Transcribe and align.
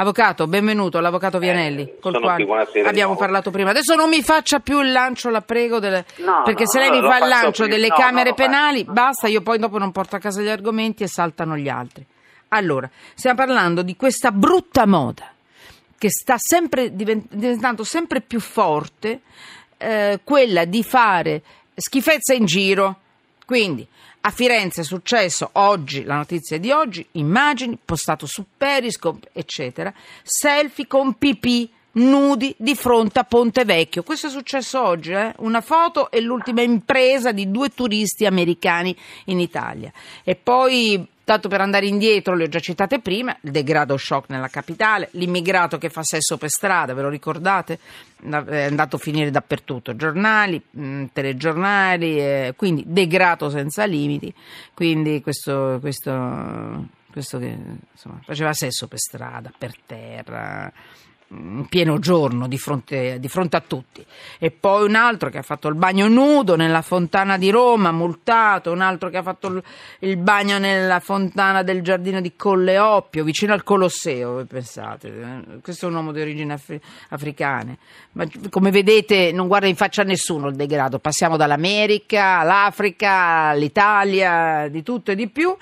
Avvocato, 0.00 0.46
benvenuto, 0.46 1.00
l'avvocato 1.00 1.40
Vianelli, 1.40 1.82
Eh, 1.82 1.98
col 1.98 2.20
quale 2.20 2.46
abbiamo 2.86 3.16
parlato 3.16 3.50
prima. 3.50 3.70
Adesso 3.70 3.96
non 3.96 4.08
mi 4.08 4.22
faccia 4.22 4.60
più 4.60 4.80
il 4.80 4.92
lancio, 4.92 5.28
la 5.28 5.40
prego, 5.40 5.80
delle- 5.80 6.04
No, 6.18 6.42
perché 6.44 6.62
no, 6.62 6.68
se 6.70 6.78
lei 6.78 6.90
mi 6.90 7.00
fa 7.00 7.18
il 7.18 7.26
lancio 7.26 7.64
prima. 7.64 7.68
delle 7.74 7.88
No, 7.88 7.94
camere 7.96 8.32
penali, 8.32 8.84
basta, 8.84 9.26
io 9.26 9.40
poi 9.42 9.58
dopo 9.58 9.76
non 9.76 9.90
porto 9.90 10.14
a 10.14 10.20
casa 10.20 10.40
gli 10.40 10.48
argomenti 10.48 11.02
e 11.02 11.08
saltano 11.08 11.56
gli 11.56 11.68
altri. 11.68 12.06
Allora, 12.50 12.88
stiamo 13.14 13.36
parlando 13.38 13.82
di 13.82 13.96
questa 13.96 14.30
brutta 14.30 14.86
moda 14.86 15.32
che 15.98 16.10
sta 16.10 16.36
sempre 16.38 16.94
diven- 16.94 17.26
diventando 17.28 17.82
sempre 17.82 18.20
più 18.20 18.38
forte, 18.38 19.22
eh, 19.78 20.20
quella 20.22 20.64
di 20.64 20.84
fare 20.84 21.42
schifezza 21.74 22.34
in 22.34 22.44
giro. 22.44 22.98
Quindi 23.48 23.86
a 24.20 24.30
Firenze 24.30 24.82
è 24.82 24.84
successo 24.84 25.48
oggi, 25.52 26.04
la 26.04 26.16
notizia 26.16 26.58
di 26.58 26.70
oggi, 26.70 27.06
immagini, 27.12 27.78
postato 27.82 28.26
su 28.26 28.44
Periscope, 28.54 29.30
eccetera, 29.32 29.90
selfie 30.22 30.86
con 30.86 31.14
pipì 31.14 31.66
nudi 31.92 32.54
di 32.58 32.74
fronte 32.74 33.20
a 33.20 33.24
Ponte 33.24 33.64
Vecchio. 33.64 34.02
Questo 34.02 34.26
è 34.26 34.30
successo 34.30 34.82
oggi, 34.82 35.12
eh? 35.12 35.32
una 35.38 35.62
foto 35.62 36.10
e 36.10 36.20
l'ultima 36.20 36.60
impresa 36.60 37.32
di 37.32 37.50
due 37.50 37.70
turisti 37.70 38.26
americani 38.26 38.94
in 39.24 39.40
Italia. 39.40 39.90
E 40.24 40.36
poi, 40.36 41.08
tanto 41.28 41.48
per 41.50 41.60
andare 41.60 41.84
indietro, 41.84 42.34
le 42.34 42.44
ho 42.44 42.48
già 42.48 42.58
citate 42.58 43.00
prima, 43.00 43.36
il 43.42 43.50
degrado 43.50 43.98
shock 43.98 44.30
nella 44.30 44.48
capitale, 44.48 45.10
l'immigrato 45.12 45.76
che 45.76 45.90
fa 45.90 46.02
sesso 46.02 46.38
per 46.38 46.48
strada, 46.48 46.94
ve 46.94 47.02
lo 47.02 47.10
ricordate? 47.10 47.78
È 48.18 48.62
andato 48.64 48.96
a 48.96 48.98
finire 48.98 49.30
dappertutto, 49.30 49.94
giornali, 49.94 50.58
mh, 50.70 51.04
telegiornali, 51.12 52.18
eh, 52.18 52.54
quindi 52.56 52.82
degrado 52.86 53.50
senza 53.50 53.84
limiti, 53.84 54.32
quindi 54.72 55.20
questo, 55.20 55.76
questo, 55.82 56.86
questo 57.10 57.38
che 57.38 57.58
insomma, 57.92 58.20
faceva 58.24 58.54
sesso 58.54 58.88
per 58.88 58.98
strada, 58.98 59.52
per 59.56 59.74
terra, 59.84 60.72
in 61.30 61.66
pieno 61.68 61.98
giorno 61.98 62.48
di 62.48 62.56
fronte, 62.56 63.18
di 63.20 63.28
fronte 63.28 63.56
a 63.56 63.60
tutti. 63.60 64.04
E 64.38 64.50
poi 64.50 64.86
un 64.86 64.94
altro 64.94 65.28
che 65.28 65.38
ha 65.38 65.42
fatto 65.42 65.68
il 65.68 65.74
bagno 65.74 66.08
nudo 66.08 66.56
nella 66.56 66.80
fontana 66.80 67.36
di 67.36 67.50
Roma 67.50 67.92
multato, 67.92 68.72
un 68.72 68.80
altro 68.80 69.10
che 69.10 69.18
ha 69.18 69.22
fatto 69.22 69.62
il, 70.00 70.16
bagno 70.16 70.58
nella 70.58 71.00
fontana 71.00 71.62
del 71.62 71.82
giardino 71.82 72.20
di 72.20 72.34
Colle 72.34 72.78
Oppio 72.78 73.24
vicino 73.24 73.52
al 73.52 73.62
Colosseo, 73.62 74.44
pensate 74.46 75.08
eh? 75.08 75.60
questo 75.60 75.86
è 75.86 75.88
un 75.88 75.96
uomo 75.96 76.12
di 76.12 76.20
origini 76.20 76.52
afri- 76.52 76.80
africane. 77.10 77.78
Ma 78.12 78.24
come 78.48 78.70
vedete 78.70 79.30
non 79.32 79.48
guarda 79.48 79.66
in 79.66 79.76
faccia 79.76 80.02
a 80.02 80.04
nessuno 80.04 80.48
il 80.48 80.56
degrado. 80.56 80.98
Passiamo 80.98 81.36
dall'America 81.36 82.38
all'Africa 82.38 83.48
all'Italia 83.48 84.68
di 84.68 84.82
tutto 84.82 85.10
e 85.10 85.14
di 85.14 85.28
più 85.28 85.54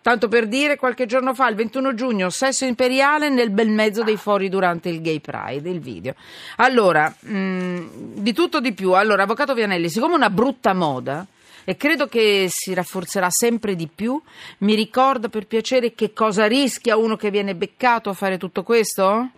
Tanto 0.00 0.28
per 0.28 0.46
dire, 0.46 0.76
qualche 0.76 1.06
giorno 1.06 1.34
fa, 1.34 1.48
il 1.48 1.56
21 1.56 1.92
giugno, 1.94 2.30
sesso 2.30 2.64
imperiale 2.64 3.28
nel 3.28 3.50
bel 3.50 3.68
mezzo 3.68 4.02
dei 4.02 4.16
fori 4.16 4.48
durante 4.48 4.88
il 4.88 5.02
Gay 5.02 5.20
Pride, 5.20 5.68
il 5.68 5.80
video. 5.80 6.14
Allora, 6.56 7.12
mh, 7.18 7.80
di 8.22 8.32
tutto 8.32 8.60
di 8.60 8.72
più. 8.72 8.92
Allora, 8.92 9.24
Avvocato 9.24 9.52
Vianelli, 9.54 9.90
siccome 9.90 10.14
è 10.14 10.16
una 10.16 10.30
brutta 10.30 10.72
moda, 10.72 11.26
e 11.64 11.76
credo 11.76 12.06
che 12.06 12.46
si 12.48 12.72
rafforzerà 12.72 13.26
sempre 13.28 13.74
di 13.74 13.88
più, 13.94 14.18
mi 14.58 14.74
ricorda 14.74 15.28
per 15.28 15.46
piacere 15.46 15.92
che 15.94 16.14
cosa 16.14 16.46
rischia 16.46 16.96
uno 16.96 17.16
che 17.16 17.30
viene 17.30 17.54
beccato 17.54 18.08
a 18.08 18.14
fare 18.14 18.38
tutto 18.38 18.62
questo? 18.62 19.28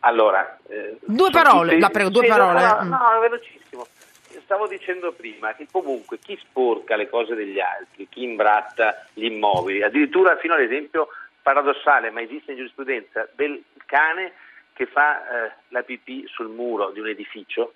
Allora, 0.00 0.58
eh, 0.68 0.98
Due 1.04 1.30
parole, 1.30 1.70
tutti- 1.70 1.80
la 1.80 1.88
prego, 1.88 2.10
due 2.10 2.22
sì, 2.22 2.28
parole, 2.28 2.60
No, 2.60 2.80
eh. 2.80 2.84
no, 2.84 2.98
velocissimo. 3.20 3.86
Stavo 4.44 4.66
dicendo 4.66 5.12
prima 5.12 5.54
che 5.54 5.66
comunque 5.70 6.18
chi 6.18 6.38
sporca 6.40 6.96
le 6.96 7.08
cose 7.08 7.34
degli 7.34 7.60
altri, 7.60 8.08
chi 8.08 8.22
imbratta 8.22 9.06
gli 9.14 9.24
immobili, 9.24 9.82
addirittura 9.82 10.36
fino 10.36 10.54
all'esempio 10.54 11.08
paradossale, 11.40 12.10
ma 12.10 12.20
esiste 12.20 12.52
in 12.52 12.58
giurisprudenza, 12.58 13.28
del 13.34 13.62
cane 13.86 14.32
che 14.74 14.86
fa 14.86 15.46
eh, 15.46 15.52
la 15.68 15.82
pipì 15.82 16.26
sul 16.28 16.48
muro 16.48 16.90
di 16.90 17.00
un 17.00 17.08
edificio, 17.08 17.74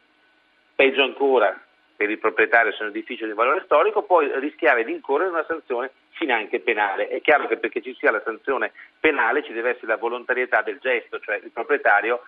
peggio 0.75 1.03
ancora 1.03 1.59
per 1.97 2.11
il 2.11 2.19
proprietario 2.19 2.72
se 2.72 2.78
è 2.78 2.83
un 2.83 2.91
edificio 2.91 3.25
di 3.25 3.33
valore 3.33 3.62
storico, 3.64 4.03
può 4.03 4.21
rischiare 4.21 4.84
di 4.84 4.93
incorrere 4.93 5.28
in 5.28 5.34
una 5.34 5.47
sanzione 5.49 5.91
finanche 6.10 6.60
penale. 6.60 7.09
È 7.09 7.21
chiaro 7.22 7.47
che 7.47 7.56
perché 7.56 7.81
ci 7.81 7.97
sia 7.99 8.10
la 8.10 8.22
sanzione 8.22 8.72
penale 9.00 9.43
ci 9.43 9.53
deve 9.53 9.71
essere 9.71 9.87
la 9.87 9.97
volontarietà 9.97 10.60
del 10.60 10.78
gesto, 10.78 11.19
cioè 11.21 11.41
il 11.43 11.50
proprietario 11.50 12.22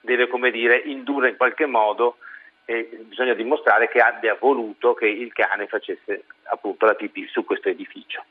deve, 0.00 0.28
come 0.28 0.50
dire, 0.50 0.76
indurre 0.76 1.28
in 1.28 1.36
qualche 1.36 1.66
modo 1.66 2.16
e 2.64 2.88
bisogna 3.02 3.34
dimostrare 3.34 3.88
che 3.88 3.98
abbia 4.00 4.36
voluto 4.38 4.94
che 4.94 5.06
il 5.06 5.32
cane 5.32 5.66
facesse 5.66 6.24
appunto 6.44 6.86
la 6.86 6.94
pipì 6.94 7.26
su 7.28 7.44
questo 7.44 7.68
edificio. 7.68 8.24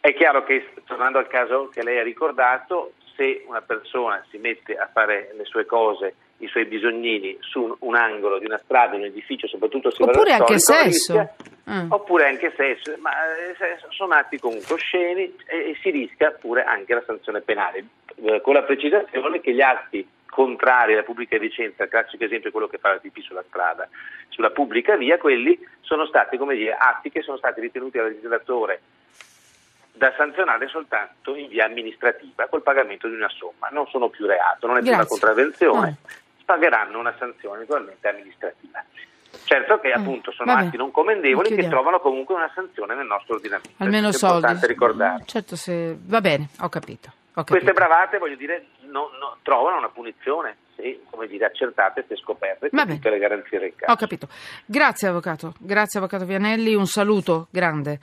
È 0.00 0.12
chiaro 0.14 0.42
che, 0.44 0.72
tornando 0.84 1.18
al 1.18 1.28
caso 1.28 1.68
che 1.68 1.82
lei 1.82 1.98
ha 1.98 2.02
ricordato, 2.02 2.92
se 3.16 3.44
una 3.46 3.60
persona 3.60 4.24
si 4.30 4.38
mette 4.38 4.74
a 4.74 4.88
fare 4.92 5.32
le 5.36 5.44
sue 5.44 5.64
cose, 5.64 6.14
i 6.38 6.48
suoi 6.48 6.64
bisognini 6.64 7.36
su 7.40 7.62
un, 7.62 7.76
un 7.80 7.94
angolo 7.94 8.38
di 8.38 8.46
una 8.46 8.60
strada, 8.64 8.92
di 8.92 8.96
un 9.02 9.04
edificio, 9.04 9.46
soprattutto 9.46 9.92
se 9.92 10.02
Oppure 10.02 10.32
anche 10.32 10.58
storico, 10.58 10.90
sesso. 10.92 11.12
rischia- 11.18 11.34
Ah. 11.64 11.86
Oppure 11.90 12.26
anche 12.26 12.52
sesso, 12.56 12.92
ma 12.98 13.12
eh, 13.36 13.54
sono 13.90 14.14
atti 14.14 14.36
comunque 14.40 14.74
osceni 14.74 15.32
e, 15.46 15.70
e 15.70 15.78
si 15.80 15.90
rischia 15.90 16.32
pure 16.32 16.64
anche 16.64 16.92
la 16.92 17.04
sanzione 17.06 17.40
penale, 17.40 17.84
eh, 18.16 18.40
con 18.40 18.54
la 18.54 18.64
precisazione 18.64 19.40
che 19.40 19.54
gli 19.54 19.60
atti 19.60 20.04
contrari 20.32 20.94
alla 20.94 21.02
pubblica 21.02 21.36
licenza, 21.36 21.82
il 21.84 21.90
classico 21.90 22.24
esempio 22.24 22.48
è 22.48 22.52
quello 22.52 22.66
che 22.66 22.78
fa 22.78 22.88
la 22.92 22.96
pipì 22.98 23.20
sulla 23.20 23.44
strada, 23.46 23.86
sulla 24.30 24.48
pubblica 24.48 24.96
via, 24.96 25.18
quelli 25.18 25.58
sono 25.82 26.06
stati 26.06 26.38
come 26.38 26.54
dire, 26.56 26.72
atti 26.74 27.10
che 27.10 27.20
sono 27.20 27.36
stati 27.36 27.60
ritenuti 27.60 27.98
dal 27.98 28.08
legislatore 28.08 28.80
da 29.92 30.10
sanzionare 30.16 30.68
soltanto 30.68 31.36
in 31.36 31.48
via 31.48 31.66
amministrativa 31.66 32.46
col 32.48 32.62
pagamento 32.62 33.08
di 33.08 33.14
una 33.14 33.28
somma, 33.28 33.68
non 33.70 33.86
sono 33.88 34.08
più 34.08 34.24
reato, 34.26 34.66
non 34.66 34.78
è 34.78 34.80
più 34.82 34.90
una 34.92 35.04
contravvenzione, 35.04 35.96
Ah. 36.02 36.12
pagheranno 36.46 36.98
una 36.98 37.14
sanzione 37.18 37.58
naturalmente 37.60 38.08
amministrativa. 38.08 38.82
Certo 39.44 39.80
che 39.80 39.88
Mm, 39.88 40.00
appunto 40.00 40.30
sono 40.32 40.52
vabbè. 40.54 40.66
atti 40.68 40.76
non 40.78 40.90
commendevoli 40.90 41.54
che 41.54 41.68
trovano 41.68 42.00
comunque 42.00 42.34
una 42.34 42.50
sanzione 42.54 42.94
nel 42.94 43.06
nostro 43.06 43.34
ordinamento. 43.34 43.70
Almeno 43.82 44.12
soldi. 44.12 44.24
È 44.34 44.36
importante 44.36 44.66
ricordare. 44.66 45.22
Certo, 45.26 45.56
se... 45.56 45.94
va 46.06 46.20
bene, 46.22 46.48
ho 46.60 46.68
capito. 46.70 47.08
ho 47.34 47.44
capito. 47.44 47.52
Queste 47.52 47.72
bravate, 47.72 48.18
voglio 48.18 48.36
dire, 48.36 48.66
no- 48.92 49.10
no- 49.18 49.36
trovano 49.42 49.78
una 49.78 49.88
punizione 49.88 50.56
se, 50.76 51.00
come 51.10 51.26
dire, 51.26 51.44
accertate, 51.46 52.04
se 52.08 52.16
scoperte, 52.16 52.70
con 52.70 52.86
tutte 52.86 53.10
le 53.10 53.18
garanzie 53.18 53.58
del 53.58 53.74
caso. 53.74 53.92
Ho 53.92 53.96
capito. 53.96 54.28
Grazie 54.64 55.08
avvocato, 55.08 55.54
grazie 55.58 55.98
avvocato 55.98 56.24
Vianelli, 56.24 56.74
un 56.74 56.86
saluto 56.86 57.48
grande 57.50 57.98